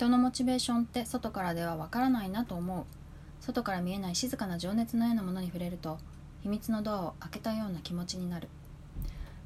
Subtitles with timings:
[0.00, 2.84] 人のモチベーションって外からではわからないなと思う。
[3.44, 5.98] 外から見えない静かな情熱のようなものに触れると
[6.40, 8.48] 秘密のドアを開けたような気持ちになる。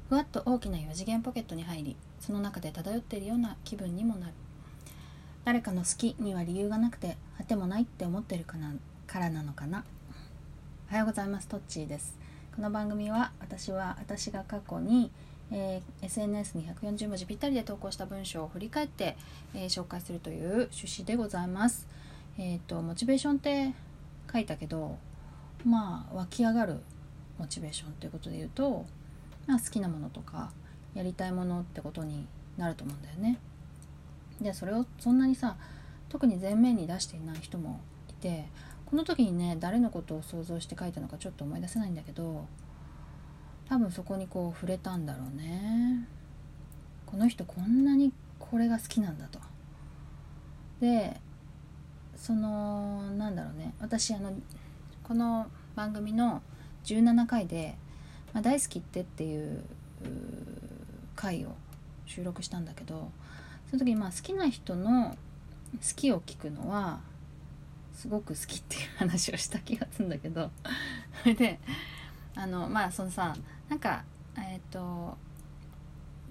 [0.07, 4.33] ふわっと大きな4次元ポケットに入りその中で漂っているような気分にもなる。
[5.43, 8.73] 誰かの好きには理由がなくて果てもないって思ってるかな
[9.07, 9.83] からなのかな。
[10.89, 11.49] おはようございます。
[11.49, 12.17] トッチーです。
[12.55, 15.11] この番組は私は私が過去に、
[15.51, 19.15] えー SNS に140文字ぴったりで投稿した文章を振り返って、
[19.53, 21.87] えー紹介するという趣旨でございます
[22.37, 23.73] えっ、とモチベーションって
[24.31, 24.97] 書いたけど
[25.65, 26.81] まあ湧き上がる
[27.37, 28.85] モチベーションということで言うと、
[29.47, 30.51] まあ、好きなものとか
[30.93, 32.25] やりたいものってことに
[32.57, 33.37] なると思うんだよね。
[34.41, 35.57] でそれをそんなにさ
[36.09, 38.45] 特に前面に出していない人もいて
[38.85, 42.45] この時にね誰のことを想像して書いたのかちょっと思い出せないんだけど
[43.67, 46.07] 多分そこにこう触れたんだろうね。
[47.05, 49.39] この人こんなにこれが好きなんだと。
[50.79, 51.19] で
[52.15, 54.33] そのなんだろうね私あの
[55.03, 56.41] この番組の
[56.85, 57.77] 17回で
[58.33, 59.63] 「まあ、大好きって」っていう
[61.15, 61.55] 回を
[62.05, 63.11] 収録したんだけど
[63.69, 65.17] その時にまあ好きな人の好
[65.95, 66.99] きを聞くのは
[67.93, 70.51] すごく好きっていう話をした気がするんだけど
[71.23, 71.59] それ で
[72.35, 73.35] あのまあそのさ
[73.69, 74.03] なんか
[74.37, 75.17] えっ、と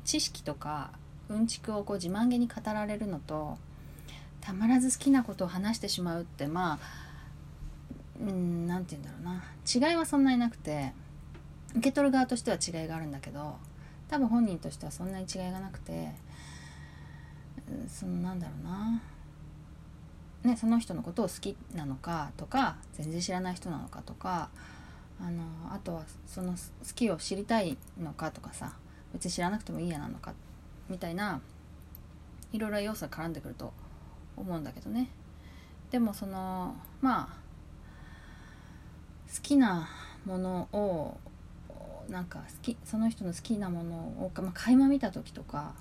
[0.04, 0.90] 知識とか
[1.28, 3.56] うんちくをこう自慢げに語られるのと
[4.40, 6.78] たまらず好きなことを話してしまうってまあ
[8.20, 9.90] うんなんて言うんだろうな。
[9.90, 10.92] 違いはそんなになくて
[11.70, 13.56] 受け取る側としては違いがあるんだけど
[14.08, 16.14] 多分本人としてはそんなに違いがなくて
[17.88, 19.02] そのなんだろうな。
[20.44, 24.50] ねその人のことを好きなのかとか全然知らない人なのかとか
[25.84, 26.58] とはその好
[26.94, 28.72] きを知りたいのかとかさ
[29.12, 30.32] 別に知らなくてもいいやなのか
[30.88, 31.40] みたいな
[32.52, 33.72] いろいろ要素が絡んでくると
[34.36, 35.08] 思うんだけどね
[35.90, 37.44] でもそのまあ
[39.32, 39.88] 好きな
[40.24, 41.16] ものを
[42.08, 45.74] なんか好きその人の好きなものを、まあ、垣間見た時とか、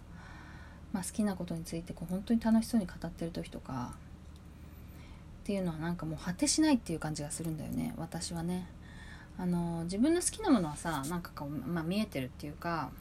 [0.91, 3.93] まあ、好きなことについてこう本当に楽しそうに語ってる時とか
[5.43, 8.67] っていうのはなんかもう果てしないっていう感じがするんだよね私はね。
[9.37, 12.91] あの自分の好きなものはさなんかこう、まあ、見えてるっていうか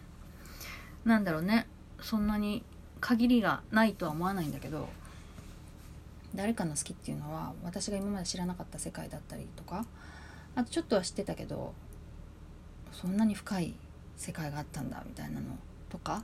[1.05, 1.67] なんだろうね。
[2.01, 2.65] そんなに
[3.01, 4.89] 限りがないとは思わないんだけど
[6.35, 9.85] 誰かの好きっていうのは私が今まで知らなかった世界だったりとか
[10.55, 11.75] あとちょっとは知ってたけど
[12.93, 13.75] そんなに深い
[14.17, 15.47] 世界があったんだみたいなの
[15.91, 16.23] とか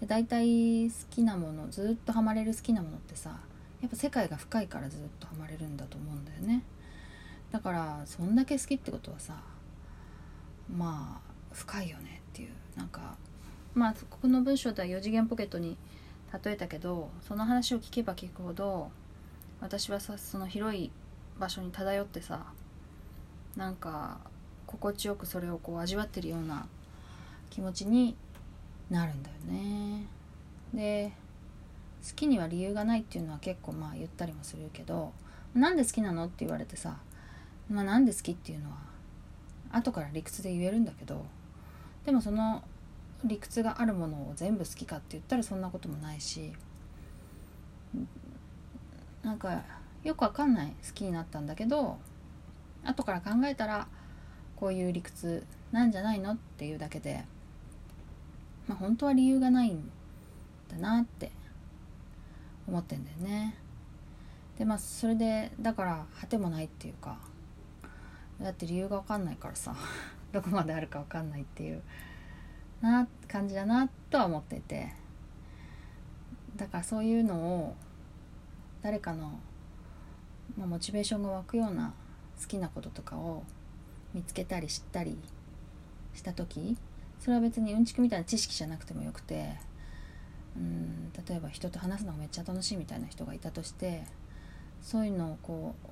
[0.00, 3.30] で大体好きなものずっとハマれる好きなものってさ
[3.80, 6.62] やっぱ世界が深いからずっとハマれるんだと思うんだよね。
[7.54, 9.34] だからそんだけ好きってことはさ
[10.76, 13.14] まあ深いよねっていうなんか
[13.74, 15.76] まあここの文章では4次元ポケットに
[16.44, 18.90] 例えたけどその話を聞けば聞くほど
[19.60, 20.90] 私はさその広い
[21.38, 22.44] 場所に漂ってさ
[23.54, 24.18] なんか
[24.66, 26.66] 心地よくそれをこう味わってるような
[27.50, 28.16] 気持ちに
[28.90, 30.06] なるんだよね。
[30.74, 31.12] で
[32.04, 35.12] 好きには理由がないっていうのは結構まあ言ったりもするけど
[35.54, 36.96] なんで好きなのって言われてさ、
[37.70, 38.76] まあ、なんで好きっていうのは
[39.72, 41.24] 後から理屈で言えるんだけど
[42.04, 42.62] でもその
[43.24, 46.52] 理屈があるものを全部好きかって言ったらそんなこともないし
[49.22, 49.62] なんか
[50.02, 51.98] よくわかんない好きになったんだけど
[52.84, 53.88] 後から考えたら
[54.56, 57.24] こういう理屈なんじゃないのっていうだけで
[58.68, 59.90] まあ本当は理由がないん
[60.70, 61.32] だなって
[62.68, 63.56] 思ってんだよね。
[64.58, 67.18] でまあそれでだから果てもないっていうか
[68.40, 69.74] だって理由が分かんないからさ
[70.32, 71.82] どこまであるか分かんないっていう
[72.80, 75.04] な感じだなとは思ってて。
[76.56, 77.76] だからそういうのを
[78.82, 79.40] 誰かの、
[80.56, 81.94] まあ、モチベーションが湧くような
[82.40, 83.42] 好きなこととかを
[84.12, 85.18] 見つけたり知ったり
[86.14, 86.76] した時
[87.18, 89.54] それは別にうんちくみたいな知識じゃなくてもよくて
[90.56, 94.04] うん例えば人と話すのがめっちゃ楽しいみたいな人がいたとして
[94.80, 95.88] そういうのをこう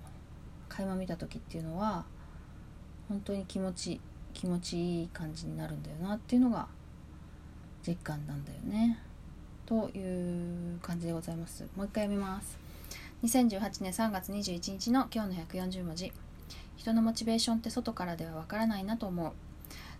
[0.69, 2.05] 垣間見た時っていうのは
[3.12, 4.00] 本当に気持ち
[4.32, 6.67] 気持ちいい感じになるんだよなっていうのが
[7.87, 8.99] 実感なんだよね。
[9.67, 11.64] という感じでございます。
[11.76, 12.59] もう一回読みます。
[13.23, 16.11] 2018年3月21日の今日の140文字。
[16.76, 19.32] 人のモチベーションって外からではわからないなと思う。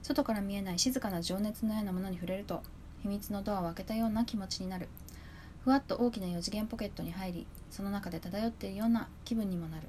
[0.01, 2.63] 外から見えない静かな情熱のようなものに触れると
[3.03, 4.89] 秘密のドアを開けたような気持ちになる。
[5.65, 9.89] ふわっと大きな4次元ポケットに入り、その中で漂っているような気分にもなる。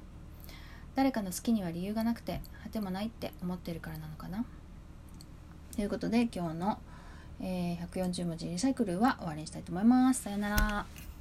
[0.94, 4.44] 誰かの好きには理由がなくて果てもないって思ってるからなのかな
[5.74, 6.78] ということで今日の、
[7.40, 10.22] えー140文字リサイクルは終わりにしたいと思います。
[10.22, 11.13] さよなら。